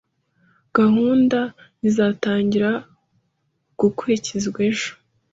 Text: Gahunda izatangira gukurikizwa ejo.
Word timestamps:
Gahunda 0.77 1.39
izatangira 1.87 2.71
gukurikizwa 3.79 4.59
ejo. 4.69 4.91